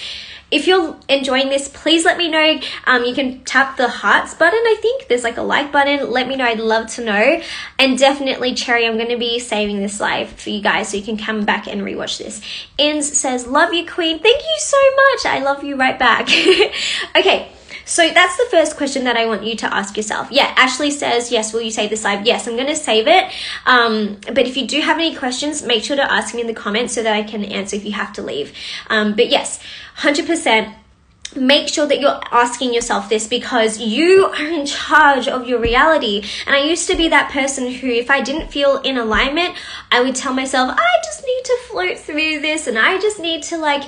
if 0.50 0.68
you're 0.68 0.96
enjoying 1.08 1.48
this, 1.48 1.68
please 1.68 2.04
let 2.04 2.16
me 2.16 2.30
know. 2.30 2.60
Um, 2.86 3.04
you 3.04 3.12
can 3.12 3.42
tap 3.44 3.76
the 3.76 3.88
hearts 3.88 4.34
button, 4.34 4.60
I 4.60 4.76
think. 4.80 5.08
There's 5.08 5.24
like 5.24 5.36
a 5.36 5.42
like 5.42 5.72
button. 5.72 6.08
Let 6.08 6.28
me 6.28 6.36
know. 6.36 6.44
I'd 6.44 6.60
love 6.60 6.86
to 6.94 7.04
know. 7.04 7.42
And 7.76 7.98
definitely, 7.98 8.54
Cherry, 8.54 8.86
I'm 8.86 8.96
going 8.96 9.08
to 9.08 9.18
be 9.18 9.40
saving 9.40 9.80
this 9.80 9.98
live 10.00 10.30
for 10.30 10.50
you 10.50 10.62
guys 10.62 10.90
so 10.90 10.96
you 10.96 11.02
can 11.02 11.16
come 11.16 11.44
back 11.44 11.66
and 11.66 11.80
rewatch 11.80 12.18
this. 12.18 12.40
Inns 12.78 13.18
says, 13.18 13.48
Love 13.48 13.74
you, 13.74 13.84
Queen. 13.84 14.20
Thank 14.20 14.42
you 14.42 14.56
so 14.58 14.76
much. 14.94 15.26
I 15.26 15.40
love 15.42 15.64
you 15.64 15.74
right 15.74 15.98
back. 15.98 16.28
okay. 17.16 17.53
So 17.84 18.08
that's 18.10 18.36
the 18.36 18.46
first 18.50 18.76
question 18.76 19.04
that 19.04 19.16
I 19.16 19.26
want 19.26 19.44
you 19.44 19.56
to 19.56 19.74
ask 19.74 19.96
yourself. 19.96 20.28
Yeah, 20.30 20.52
Ashley 20.56 20.90
says, 20.90 21.30
yes, 21.30 21.52
will 21.52 21.60
you 21.62 21.70
save 21.70 21.90
this 21.90 22.04
live? 22.04 22.26
Yes, 22.26 22.46
I'm 22.46 22.54
going 22.54 22.68
to 22.68 22.76
save 22.76 23.06
it. 23.06 23.32
Um, 23.66 24.18
but 24.26 24.46
if 24.46 24.56
you 24.56 24.66
do 24.66 24.80
have 24.80 24.96
any 24.96 25.14
questions, 25.14 25.62
make 25.62 25.84
sure 25.84 25.96
to 25.96 26.12
ask 26.12 26.34
me 26.34 26.40
in 26.40 26.46
the 26.46 26.54
comments 26.54 26.94
so 26.94 27.02
that 27.02 27.12
I 27.12 27.22
can 27.22 27.44
answer 27.44 27.76
if 27.76 27.84
you 27.84 27.92
have 27.92 28.12
to 28.14 28.22
leave. 28.22 28.52
Um, 28.88 29.14
but 29.14 29.28
yes, 29.28 29.62
100% 29.98 30.74
make 31.36 31.68
sure 31.68 31.86
that 31.86 32.00
you're 32.00 32.20
asking 32.30 32.74
yourself 32.74 33.08
this 33.08 33.26
because 33.26 33.80
you 33.80 34.26
are 34.26 34.46
in 34.46 34.66
charge 34.66 35.28
of 35.28 35.46
your 35.46 35.58
reality. 35.58 36.22
And 36.46 36.54
I 36.54 36.60
used 36.60 36.88
to 36.88 36.96
be 36.96 37.08
that 37.08 37.30
person 37.30 37.70
who, 37.70 37.88
if 37.88 38.10
I 38.10 38.20
didn't 38.20 38.50
feel 38.50 38.78
in 38.78 38.96
alignment, 38.96 39.56
I 39.90 40.00
would 40.02 40.14
tell 40.14 40.32
myself, 40.32 40.74
I 40.76 41.02
just 41.04 41.24
need 41.24 41.44
to 41.44 41.58
float 41.68 41.98
through 41.98 42.40
this 42.40 42.66
and 42.66 42.78
I 42.78 42.98
just 42.98 43.18
need 43.18 43.42
to 43.44 43.58
like 43.58 43.82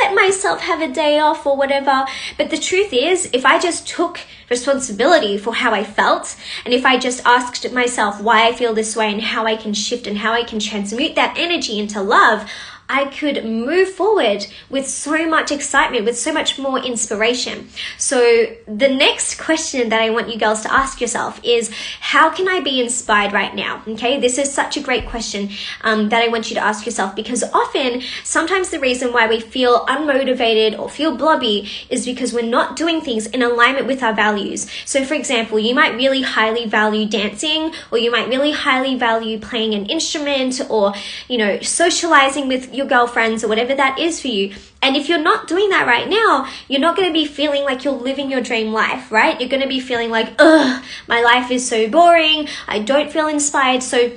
let 0.00 0.14
myself 0.14 0.60
have 0.60 0.80
a 0.80 0.92
day 0.92 1.18
off 1.18 1.46
or 1.46 1.56
whatever. 1.56 2.04
But 2.36 2.50
the 2.50 2.58
truth 2.58 2.92
is, 2.92 3.30
if 3.32 3.44
I 3.44 3.58
just 3.58 3.86
took 3.86 4.20
responsibility 4.50 5.38
for 5.38 5.54
how 5.54 5.72
I 5.72 5.84
felt, 5.84 6.36
and 6.64 6.72
if 6.72 6.84
I 6.84 6.98
just 6.98 7.24
asked 7.24 7.70
myself 7.72 8.20
why 8.20 8.46
I 8.46 8.52
feel 8.52 8.74
this 8.74 8.94
way 8.94 9.12
and 9.12 9.20
how 9.20 9.44
I 9.44 9.56
can 9.56 9.74
shift 9.74 10.06
and 10.06 10.18
how 10.18 10.32
I 10.32 10.44
can 10.44 10.60
transmute 10.60 11.14
that 11.16 11.36
energy 11.36 11.78
into 11.78 12.00
love, 12.00 12.48
I 12.88 13.06
could 13.06 13.44
move 13.44 13.88
forward 13.88 14.46
with 14.70 14.86
so 14.86 15.28
much 15.28 15.50
excitement, 15.50 16.04
with 16.04 16.16
so 16.16 16.32
much 16.32 16.56
more 16.58 16.78
inspiration. 16.78 17.68
So, 17.98 18.46
the 18.66 18.88
next 18.88 19.40
question 19.40 19.88
that 19.88 20.00
I 20.00 20.10
want 20.10 20.28
you 20.28 20.38
girls 20.38 20.62
to 20.62 20.72
ask 20.72 21.00
yourself 21.00 21.40
is 21.42 21.70
how 22.00 22.30
can 22.30 22.48
I 22.48 22.60
be 22.60 22.80
inspired 22.80 23.32
right 23.32 23.54
now? 23.54 23.82
Okay, 23.88 24.20
this 24.20 24.38
is 24.38 24.52
such 24.52 24.76
a 24.76 24.80
great 24.80 25.06
question 25.06 25.50
um, 25.82 26.10
that 26.10 26.22
I 26.22 26.28
want 26.28 26.48
you 26.48 26.54
to 26.54 26.62
ask 26.62 26.86
yourself 26.86 27.16
because 27.16 27.42
often, 27.52 28.02
sometimes 28.22 28.70
the 28.70 28.78
reason 28.78 29.12
why 29.12 29.26
we 29.26 29.40
feel 29.40 29.84
unmotivated 29.86 30.78
or 30.78 30.88
feel 30.88 31.16
blobby 31.16 31.68
is 31.90 32.04
because 32.04 32.32
we're 32.32 32.42
not 32.42 32.76
doing 32.76 33.00
things 33.00 33.26
in 33.26 33.42
alignment 33.42 33.86
with 33.86 34.02
our 34.02 34.14
values. 34.14 34.70
So, 34.84 35.04
for 35.04 35.14
example, 35.14 35.58
you 35.58 35.74
might 35.74 35.96
really 35.96 36.22
highly 36.22 36.66
value 36.66 37.08
dancing, 37.08 37.72
or 37.90 37.98
you 37.98 38.12
might 38.12 38.28
really 38.28 38.52
highly 38.52 38.96
value 38.96 39.40
playing 39.40 39.74
an 39.74 39.86
instrument, 39.86 40.60
or, 40.70 40.94
you 41.28 41.38
know, 41.38 41.58
socializing 41.60 42.46
with 42.46 42.75
your 42.76 42.86
girlfriends 42.86 43.42
or 43.42 43.48
whatever 43.48 43.74
that 43.74 43.98
is 43.98 44.20
for 44.20 44.28
you. 44.28 44.54
And 44.82 44.96
if 44.96 45.08
you're 45.08 45.18
not 45.18 45.48
doing 45.48 45.70
that 45.70 45.86
right 45.86 46.08
now, 46.08 46.48
you're 46.68 46.80
not 46.80 46.96
going 46.96 47.08
to 47.08 47.12
be 47.12 47.24
feeling 47.24 47.64
like 47.64 47.84
you're 47.84 47.94
living 47.94 48.30
your 48.30 48.40
dream 48.40 48.72
life, 48.72 49.10
right? 49.10 49.40
You're 49.40 49.48
going 49.48 49.62
to 49.62 49.68
be 49.68 49.80
feeling 49.80 50.10
like, 50.10 50.34
ugh, 50.38 50.84
my 51.08 51.22
life 51.22 51.50
is 51.50 51.68
so 51.68 51.88
boring. 51.88 52.48
I 52.68 52.78
don't 52.78 53.10
feel 53.10 53.26
inspired. 53.26 53.82
So, 53.82 54.12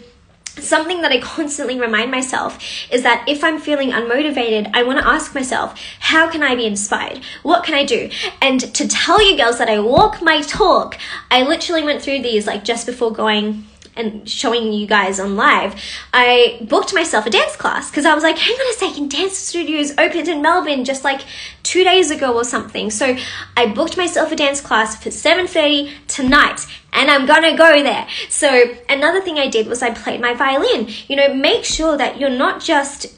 something 0.62 1.02
that 1.02 1.12
I 1.12 1.20
constantly 1.22 1.80
remind 1.80 2.12
myself 2.12 2.60
is 2.92 3.04
that 3.04 3.24
if 3.28 3.44
I'm 3.44 3.60
feeling 3.60 3.92
unmotivated, 3.92 4.72
I 4.74 4.84
want 4.84 5.00
to 5.00 5.08
ask 5.08 5.34
myself, 5.34 5.80
how 6.00 6.30
can 6.30 6.44
I 6.44 6.56
be 6.56 6.66
inspired? 6.66 7.22
What 7.44 7.64
can 7.64 7.76
I 7.76 7.86
do? 7.86 8.10
And 8.42 8.60
to 8.76 8.88
tell 8.88 9.26
you 9.26 9.38
girls 9.38 9.58
that 9.58 9.70
I 9.70 9.80
walk 9.80 10.22
my 10.22 10.42
talk, 10.42 10.98
I 11.32 11.44
literally 11.44 11.84
went 11.84 12.02
through 12.02 12.22
these 12.22 12.46
like 12.46 12.64
just 12.64 12.86
before 12.86 13.12
going 13.12 13.66
and 13.96 14.30
showing 14.30 14.72
you 14.74 14.88
guys 14.88 15.20
on 15.20 15.36
live, 15.36 15.76
I 16.14 16.66
booked 16.68 16.94
myself 16.94 17.26
a 17.26 17.30
dance 17.30 17.56
class 17.56 17.90
because 17.90 18.06
I 18.06 18.14
was 18.14 18.24
like, 18.24 18.38
hang 18.38 18.56
on 18.56 18.70
a 18.70 18.78
second, 18.78 19.12
dance 19.12 19.38
studios 19.38 19.92
opened 19.98 20.28
in 20.28 20.42
Melbourne 20.42 20.86
just 20.86 21.04
like 21.04 21.22
two 21.64 21.84
days 21.84 22.12
ago 22.12 22.34
or 22.34 22.44
something. 22.44 22.90
So 22.90 23.18
I 23.58 23.68
booked 23.68 23.98
myself 23.98 24.32
a 24.32 24.36
dance 24.36 24.62
class 24.62 25.02
for 25.02 25.10
7.30 25.10 25.92
tonight 26.08 26.66
and 26.94 27.10
I'm 27.12 27.26
gonna 27.26 27.56
go 27.56 27.84
there. 27.84 28.08
So 28.30 28.76
another 28.88 29.22
thing 29.22 29.38
I 29.38 29.48
did 29.48 29.68
was 29.68 29.82
I 29.82 29.92
played 29.92 30.22
my 30.22 30.34
violin. 30.34 30.88
You 31.08 31.16
know, 31.16 31.34
make 31.34 31.66
sure 31.66 31.98
that 31.98 32.20
you're 32.20 32.30
not 32.30 32.62
just 32.62 33.16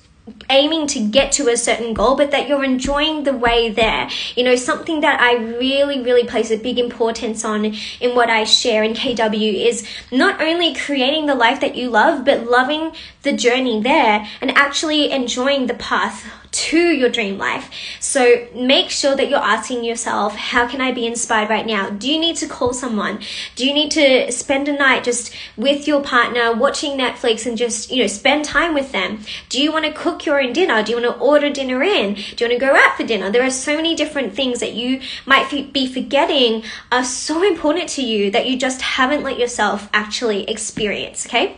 aiming 0.52 0.86
to 0.88 1.00
get 1.00 1.32
to 1.34 1.48
a 1.48 1.58
certain 1.58 1.94
goal, 1.94 2.16
but 2.16 2.30
that 2.32 2.48
you're 2.48 2.64
enjoying 2.64 3.24
the 3.24 3.36
way 3.36 3.70
there. 3.70 4.10
You 4.36 4.44
know, 4.44 4.56
something 4.56 5.02
that 5.02 5.20
I 5.20 5.36
really, 5.36 6.02
really 6.02 6.28
place 6.28 6.52
a 6.52 6.58
big 6.58 6.78
importance 6.78 7.44
on 7.44 7.66
in 7.66 8.16
what 8.16 8.30
I 8.30 8.44
share 8.44 8.84
in 8.84 8.94
KW 8.94 9.66
is 9.66 9.88
not 10.12 10.42
only 10.42 10.76
creating 10.76 11.26
the 11.26 11.36
life 11.36 11.60
that 11.62 11.76
you 11.76 11.90
love, 11.90 12.26
but 12.26 12.46
loving 12.46 12.92
the 13.24 13.34
journey 13.34 13.82
there 13.82 14.28
and 14.42 14.52
actually 14.52 15.12
enjoying 15.12 15.68
the 15.68 15.74
path 15.76 16.26
to 16.52 16.78
your 16.78 17.10
dream 17.10 17.38
life. 17.38 17.72
So 18.00 18.48
make 18.54 18.90
sure 18.90 19.16
that 19.16 19.30
you're 19.30 19.40
asking 19.40 19.86
yourself, 19.86 20.36
how 20.36 20.68
can 20.68 20.82
I 20.82 20.92
be 20.92 21.08
inspired 21.08 21.50
right 21.50 21.66
now? 21.66 21.90
Do 21.90 22.12
you 22.12 22.20
need 22.20 22.36
to 22.38 22.48
call 22.48 22.74
someone? 22.74 23.20
Do 23.56 23.66
you 23.66 23.74
need 23.74 23.92
to 23.92 24.32
spend 24.32 24.68
a 24.68 24.74
night 24.74 25.06
just 25.06 25.34
with 25.56 25.88
your 25.88 26.02
partner 26.02 26.54
watching 26.54 26.98
Netflix 26.98 27.46
and 27.46 27.58
just, 27.58 27.90
you 27.90 28.04
know, 28.04 28.08
spend 28.08 28.44
time 28.44 28.74
with 28.74 28.92
them? 28.92 29.22
Do 29.48 29.62
you 29.62 29.72
want 29.72 29.86
to 29.86 29.94
cook 29.94 30.26
your 30.26 30.41
own 30.42 30.54
dinner? 30.54 30.84
Do 30.84 30.92
you 30.92 31.02
want 31.02 31.16
to 31.16 31.22
order 31.22 31.50
dinner 31.50 31.84
in? 31.84 32.14
Do 32.14 32.22
you 32.22 32.50
want 32.50 32.54
to 32.54 32.58
go 32.58 32.76
out 32.76 32.98
for 32.98 33.04
dinner? 33.04 33.30
There 33.30 33.44
are 33.44 33.52
so 33.52 33.76
many 33.76 33.96
different 33.96 34.34
things 34.34 34.60
that 34.60 34.74
you 34.74 35.02
might 35.26 35.50
be 35.74 35.92
forgetting 35.92 36.64
are 36.92 37.04
so 37.04 37.44
important 37.44 37.90
to 37.90 38.02
you 38.02 38.32
that 38.32 38.48
you 38.48 38.58
just 38.58 38.82
haven't 38.82 39.24
let 39.24 39.38
yourself 39.40 39.90
actually 39.94 40.50
experience, 40.50 41.26
okay? 41.26 41.58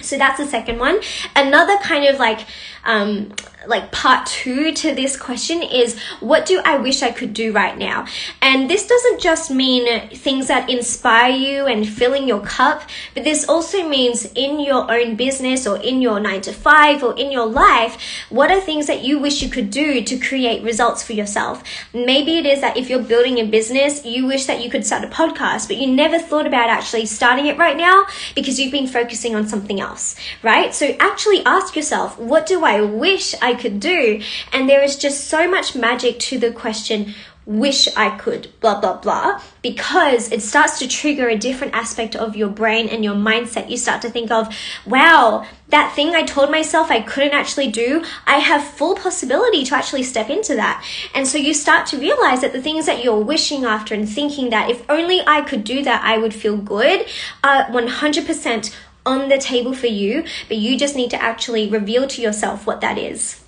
So 0.00 0.18
that's 0.18 0.38
the 0.38 0.46
second 0.46 0.78
one. 0.78 1.00
Another 1.36 1.78
kind 1.78 2.06
of 2.06 2.18
like 2.18 2.40
um, 2.84 3.32
like 3.66 3.92
part 3.92 4.26
two 4.26 4.72
to 4.72 4.94
this 4.94 5.16
question 5.16 5.62
is 5.62 5.98
what 6.20 6.46
do 6.46 6.60
I 6.64 6.78
wish 6.78 7.02
I 7.02 7.10
could 7.10 7.32
do 7.32 7.52
right 7.52 7.76
now? 7.76 8.06
And 8.40 8.68
this 8.68 8.86
doesn't 8.86 9.20
just 9.20 9.50
mean 9.50 10.08
things 10.10 10.48
that 10.48 10.68
inspire 10.68 11.32
you 11.32 11.66
and 11.66 11.88
filling 11.88 12.26
your 12.26 12.40
cup, 12.40 12.82
but 13.14 13.24
this 13.24 13.48
also 13.48 13.88
means 13.88 14.24
in 14.34 14.60
your 14.60 14.90
own 14.90 15.16
business 15.16 15.66
or 15.66 15.78
in 15.78 16.02
your 16.02 16.20
nine 16.20 16.40
to 16.42 16.52
five 16.52 17.02
or 17.02 17.18
in 17.18 17.30
your 17.30 17.46
life, 17.46 18.00
what 18.30 18.50
are 18.50 18.60
things 18.60 18.86
that 18.86 19.02
you 19.02 19.18
wish 19.18 19.42
you 19.42 19.48
could 19.48 19.70
do 19.70 20.02
to 20.02 20.18
create 20.18 20.62
results 20.62 21.02
for 21.02 21.12
yourself? 21.12 21.62
Maybe 21.92 22.38
it 22.38 22.46
is 22.46 22.60
that 22.60 22.76
if 22.76 22.90
you're 22.90 23.02
building 23.02 23.38
a 23.38 23.44
business, 23.44 24.04
you 24.04 24.26
wish 24.26 24.46
that 24.46 24.62
you 24.62 24.70
could 24.70 24.84
start 24.84 25.04
a 25.04 25.08
podcast, 25.08 25.68
but 25.68 25.76
you 25.76 25.86
never 25.86 26.18
thought 26.18 26.46
about 26.46 26.68
actually 26.68 27.06
starting 27.06 27.46
it 27.46 27.58
right 27.58 27.76
now 27.76 28.06
because 28.34 28.58
you've 28.58 28.72
been 28.72 28.86
focusing 28.86 29.34
on 29.34 29.46
something 29.46 29.80
else, 29.80 30.16
right? 30.42 30.74
So 30.74 30.96
actually 30.98 31.44
ask 31.44 31.76
yourself, 31.76 32.18
what 32.18 32.46
do 32.46 32.64
I 32.64 32.71
I 32.72 32.80
wish 32.80 33.34
I 33.42 33.52
could 33.52 33.80
do. 33.80 34.22
And 34.50 34.66
there 34.66 34.82
is 34.82 34.96
just 34.96 35.28
so 35.28 35.46
much 35.50 35.74
magic 35.74 36.18
to 36.20 36.38
the 36.38 36.50
question, 36.50 37.14
wish 37.44 37.86
I 37.96 38.16
could, 38.16 38.48
blah, 38.60 38.80
blah, 38.80 38.96
blah, 38.96 39.42
because 39.60 40.32
it 40.32 40.40
starts 40.40 40.78
to 40.78 40.88
trigger 40.88 41.28
a 41.28 41.36
different 41.36 41.74
aspect 41.74 42.16
of 42.16 42.34
your 42.34 42.48
brain 42.48 42.88
and 42.88 43.04
your 43.04 43.14
mindset. 43.14 43.68
You 43.68 43.76
start 43.76 44.00
to 44.02 44.10
think 44.10 44.30
of, 44.30 44.56
wow, 44.86 45.46
that 45.68 45.92
thing 45.94 46.14
I 46.14 46.22
told 46.22 46.50
myself 46.50 46.90
I 46.90 47.02
couldn't 47.02 47.34
actually 47.34 47.70
do, 47.70 48.04
I 48.26 48.38
have 48.38 48.64
full 48.64 48.94
possibility 48.94 49.64
to 49.64 49.74
actually 49.74 50.04
step 50.04 50.30
into 50.30 50.54
that. 50.54 50.82
And 51.14 51.28
so 51.28 51.36
you 51.36 51.52
start 51.52 51.86
to 51.88 51.98
realize 51.98 52.40
that 52.40 52.54
the 52.54 52.62
things 52.62 52.86
that 52.86 53.04
you're 53.04 53.20
wishing 53.20 53.64
after 53.66 53.94
and 53.94 54.08
thinking 54.08 54.48
that 54.48 54.70
if 54.70 54.88
only 54.88 55.20
I 55.26 55.42
could 55.42 55.64
do 55.64 55.82
that, 55.82 56.02
I 56.02 56.16
would 56.16 56.32
feel 56.32 56.56
good, 56.56 57.06
are 57.44 57.64
100% 57.64 58.74
on 59.04 59.28
the 59.28 59.38
table 59.38 59.74
for 59.74 59.86
you, 59.88 60.24
but 60.48 60.56
you 60.56 60.78
just 60.78 60.96
need 60.96 61.10
to 61.10 61.22
actually 61.22 61.68
reveal 61.68 62.06
to 62.08 62.22
yourself 62.22 62.66
what 62.66 62.80
that 62.80 62.98
is. 62.98 63.41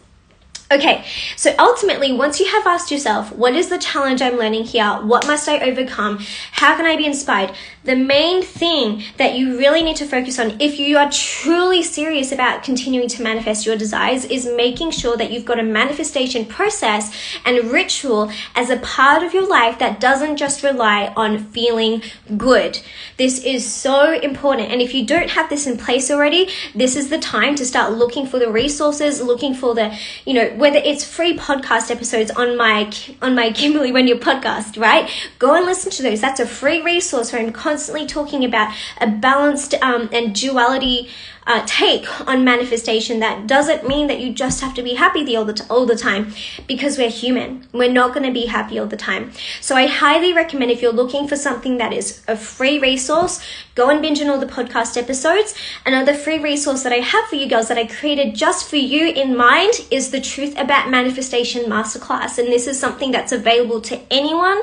Okay, 0.74 1.04
so 1.36 1.54
ultimately, 1.56 2.12
once 2.12 2.40
you 2.40 2.46
have 2.46 2.66
asked 2.66 2.90
yourself, 2.90 3.30
what 3.30 3.54
is 3.54 3.68
the 3.68 3.78
challenge 3.78 4.20
I'm 4.20 4.36
learning 4.36 4.64
here? 4.64 4.94
What 4.94 5.24
must 5.24 5.48
I 5.48 5.60
overcome? 5.60 6.18
How 6.50 6.74
can 6.74 6.84
I 6.84 6.96
be 6.96 7.06
inspired? 7.06 7.52
The 7.84 7.94
main 7.94 8.42
thing 8.42 9.04
that 9.18 9.34
you 9.34 9.56
really 9.56 9.82
need 9.82 9.96
to 9.96 10.06
focus 10.06 10.38
on 10.38 10.60
if 10.60 10.80
you 10.80 10.96
are 10.96 11.08
truly 11.12 11.82
serious 11.82 12.32
about 12.32 12.64
continuing 12.64 13.08
to 13.08 13.22
manifest 13.22 13.66
your 13.66 13.76
desires 13.76 14.24
is 14.24 14.46
making 14.46 14.90
sure 14.90 15.16
that 15.16 15.30
you've 15.30 15.44
got 15.44 15.60
a 15.60 15.62
manifestation 15.62 16.46
process 16.46 17.14
and 17.44 17.70
ritual 17.70 18.32
as 18.56 18.70
a 18.70 18.78
part 18.78 19.22
of 19.22 19.34
your 19.34 19.46
life 19.46 19.78
that 19.78 20.00
doesn't 20.00 20.38
just 20.38 20.62
rely 20.62 21.12
on 21.14 21.38
feeling 21.38 22.02
good. 22.36 22.80
This 23.16 23.44
is 23.44 23.70
so 23.70 24.12
important. 24.12 24.72
And 24.72 24.80
if 24.80 24.94
you 24.94 25.06
don't 25.06 25.30
have 25.30 25.50
this 25.50 25.66
in 25.66 25.76
place 25.76 26.10
already, 26.10 26.48
this 26.74 26.96
is 26.96 27.10
the 27.10 27.18
time 27.18 27.54
to 27.56 27.66
start 27.66 27.92
looking 27.92 28.26
for 28.26 28.38
the 28.38 28.50
resources, 28.50 29.20
looking 29.20 29.54
for 29.54 29.74
the, 29.74 29.96
you 30.24 30.32
know, 30.32 30.54
whether 30.64 30.78
it's 30.78 31.04
free 31.04 31.36
podcast 31.36 31.90
episodes 31.90 32.30
on 32.30 32.56
my 32.56 32.90
on 33.20 33.34
my 33.34 33.52
Kimberley 33.52 33.92
Wenya 33.92 34.18
podcast, 34.18 34.80
right? 34.80 35.10
Go 35.38 35.54
and 35.54 35.66
listen 35.66 35.90
to 35.90 36.02
those. 36.02 36.22
That's 36.22 36.40
a 36.40 36.46
free 36.46 36.80
resource 36.80 37.34
where 37.34 37.42
I'm 37.42 37.52
constantly 37.52 38.06
talking 38.06 38.46
about 38.46 38.74
a 38.98 39.06
balanced 39.06 39.74
um, 39.82 40.08
and 40.10 40.34
duality 40.34 41.10
uh, 41.46 41.62
take 41.66 42.06
on 42.28 42.44
manifestation 42.44 43.20
that 43.20 43.46
doesn't 43.46 43.86
mean 43.86 44.06
that 44.06 44.20
you 44.20 44.32
just 44.32 44.60
have 44.60 44.74
to 44.74 44.82
be 44.82 44.94
happy 44.94 45.24
the 45.24 45.36
all 45.36 45.44
the, 45.44 45.52
t- 45.52 45.64
all 45.68 45.86
the 45.86 45.96
time 45.96 46.32
because 46.66 46.98
we're 46.98 47.10
human. 47.10 47.66
We're 47.72 47.92
not 47.92 48.14
going 48.14 48.26
to 48.26 48.32
be 48.32 48.46
happy 48.46 48.78
all 48.78 48.86
the 48.86 48.96
time. 48.96 49.32
So 49.60 49.76
I 49.76 49.86
highly 49.86 50.32
recommend 50.32 50.70
if 50.70 50.80
you're 50.80 50.92
looking 50.92 51.28
for 51.28 51.36
something 51.36 51.78
that 51.78 51.92
is 51.92 52.22
a 52.28 52.36
free 52.36 52.78
resource, 52.78 53.40
go 53.74 53.90
and 53.90 54.00
binge 54.00 54.20
on 54.20 54.30
all 54.30 54.38
the 54.38 54.46
podcast 54.46 54.96
episodes. 54.96 55.54
Another 55.84 56.14
free 56.14 56.38
resource 56.38 56.82
that 56.82 56.92
I 56.92 56.96
have 56.96 57.26
for 57.26 57.36
you 57.36 57.48
girls 57.48 57.68
that 57.68 57.78
I 57.78 57.86
created 57.86 58.34
just 58.34 58.68
for 58.68 58.76
you 58.76 59.08
in 59.08 59.36
mind 59.36 59.86
is 59.90 60.10
the 60.10 60.20
Truth 60.20 60.58
About 60.58 60.90
Manifestation 60.90 61.64
Masterclass. 61.64 62.38
And 62.38 62.48
this 62.48 62.66
is 62.66 62.78
something 62.78 63.10
that's 63.10 63.32
available 63.32 63.80
to 63.82 64.00
anyone 64.10 64.58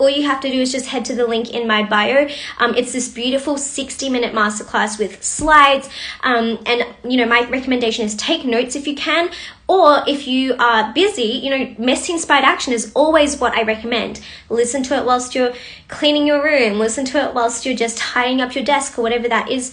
all 0.00 0.10
you 0.10 0.22
have 0.26 0.40
to 0.40 0.50
do 0.50 0.60
is 0.60 0.72
just 0.72 0.86
head 0.86 1.04
to 1.04 1.14
the 1.14 1.26
link 1.26 1.52
in 1.52 1.68
my 1.68 1.84
bio. 1.84 2.26
Um, 2.58 2.74
it's 2.74 2.92
this 2.92 3.08
beautiful 3.08 3.56
60 3.56 4.08
minute 4.08 4.34
masterclass 4.34 4.98
with 4.98 5.22
slides. 5.22 5.88
Um, 6.22 6.58
and, 6.66 6.84
you 7.04 7.18
know, 7.18 7.26
my 7.26 7.48
recommendation 7.48 8.06
is 8.06 8.16
take 8.16 8.44
notes 8.44 8.74
if 8.74 8.86
you 8.86 8.94
can. 8.96 9.30
Or 9.68 10.02
if 10.08 10.26
you 10.26 10.56
are 10.58 10.92
busy, 10.92 11.22
you 11.22 11.50
know, 11.50 11.76
messy 11.78 12.12
inspired 12.12 12.44
action 12.44 12.72
is 12.72 12.90
always 12.92 13.38
what 13.38 13.52
I 13.52 13.62
recommend. 13.62 14.20
Listen 14.48 14.82
to 14.84 14.96
it 14.96 15.04
whilst 15.04 15.36
you're 15.36 15.52
cleaning 15.86 16.26
your 16.26 16.42
room, 16.42 16.80
listen 16.80 17.04
to 17.04 17.24
it 17.24 17.34
whilst 17.34 17.64
you're 17.64 17.76
just 17.76 17.96
tidying 17.96 18.40
up 18.40 18.56
your 18.56 18.64
desk 18.64 18.98
or 18.98 19.02
whatever 19.02 19.28
that 19.28 19.48
is 19.48 19.72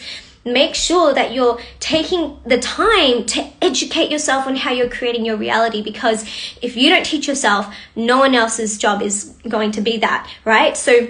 make 0.53 0.75
sure 0.75 1.13
that 1.13 1.33
you're 1.33 1.59
taking 1.79 2.39
the 2.45 2.57
time 2.57 3.25
to 3.25 3.45
educate 3.61 4.09
yourself 4.11 4.47
on 4.47 4.55
how 4.55 4.71
you're 4.71 4.89
creating 4.89 5.25
your 5.25 5.37
reality 5.37 5.81
because 5.81 6.23
if 6.61 6.75
you 6.75 6.89
don't 6.89 7.05
teach 7.05 7.27
yourself, 7.27 7.73
no 7.95 8.17
one 8.17 8.35
else's 8.35 8.77
job 8.77 9.01
is 9.01 9.35
going 9.47 9.71
to 9.71 9.81
be 9.81 9.97
that, 9.97 10.29
right? 10.45 10.75
So 10.75 11.07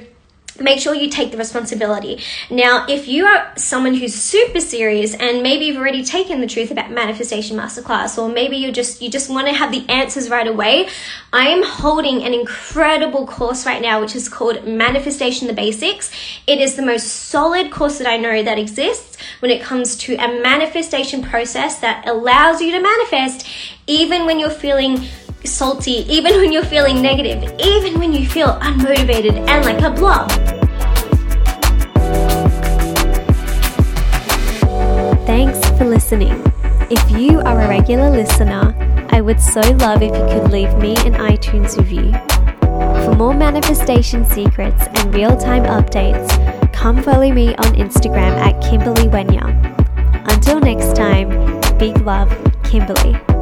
make 0.60 0.80
sure 0.80 0.94
you 0.94 1.10
take 1.10 1.32
the 1.32 1.38
responsibility. 1.38 2.22
Now, 2.50 2.86
if 2.88 3.08
you 3.08 3.26
are 3.26 3.54
someone 3.58 3.94
who's 3.94 4.14
super 4.14 4.60
serious 4.60 5.14
and 5.14 5.44
maybe 5.44 5.66
you've 5.66 5.78
already 5.78 6.04
taken 6.04 6.42
the 6.42 6.48
truth 6.48 6.72
about 6.72 6.92
manifestation 6.92 7.58
masterclass 7.58 8.18
or 8.18 8.30
maybe 8.30 8.58
you 8.58 8.72
just 8.72 9.02
you 9.02 9.10
just 9.10 9.30
want 9.30 9.48
to 9.48 9.54
have 9.54 9.72
the 9.72 9.86
answers 9.90 10.30
right 10.30 10.48
away, 10.48 10.88
I 11.34 11.48
am 11.48 11.64
holding 11.64 12.24
an 12.24 12.34
incredible 12.34 13.28
course 13.28 13.66
right 13.66 13.82
now 13.82 14.02
which 14.02 14.16
is 14.16 14.30
called 14.30 14.66
Manifestation 14.66 15.48
the 15.48 15.54
Basics. 15.54 16.12
It 16.48 16.60
is 16.60 16.76
the 16.76 16.86
most 16.86 17.08
solid 17.08 17.72
course 17.72 17.98
that 17.98 18.08
I 18.08 18.18
know 18.18 18.44
that 18.44 18.58
exists 18.58 19.18
when 19.40 19.52
it 19.52 19.62
comes 19.62 19.96
to 19.98 20.16
a 20.16 20.42
manifestation 20.42 21.22
process 21.22 21.80
that 21.80 22.08
allows 22.08 22.62
you 22.62 22.72
to 22.72 22.82
manifest 22.82 23.48
even 23.88 24.26
when 24.26 24.40
you're 24.40 24.50
feeling 24.50 25.08
salty, 25.44 26.06
even 26.10 26.38
when 26.38 26.52
you're 26.52 26.66
feeling 26.66 27.02
negative, 27.02 27.44
even 27.60 28.00
when 28.00 28.14
you 28.14 28.28
feel 28.28 28.60
unmotivated 28.60 29.48
and 29.48 29.66
like 29.66 29.82
a 29.82 29.90
blob. 29.90 30.47
Thanks 35.28 35.60
for 35.78 35.84
listening. 35.84 36.42
If 36.90 37.12
you 37.12 37.42
are 37.42 37.60
a 37.60 37.68
regular 37.68 38.10
listener, 38.10 38.74
I 39.12 39.20
would 39.20 39.42
so 39.42 39.60
love 39.60 40.02
if 40.02 40.16
you 40.16 40.26
could 40.40 40.52
leave 40.54 40.74
me 40.78 40.92
an 41.06 41.16
iTunes 41.16 41.78
review. 41.78 42.14
For 43.04 43.14
more 43.14 43.34
manifestation 43.34 44.24
secrets 44.24 44.88
and 44.88 45.14
real 45.14 45.36
time 45.36 45.64
updates, 45.64 46.32
come 46.72 47.04
follow 47.04 47.30
me 47.30 47.50
on 47.56 47.76
Instagram 47.76 48.38
at 48.38 48.62
Kimberley 48.64 49.10
Wenya. 49.10 49.52
Until 50.32 50.62
next 50.62 50.96
time, 50.96 51.28
big 51.78 51.98
love, 52.04 52.30
Kimberley. 52.64 53.37